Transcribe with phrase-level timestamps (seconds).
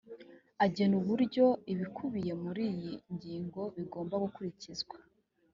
[0.65, 4.97] agena uburyo ibikubiye muri iyi ngingo bigomba gukurikizwa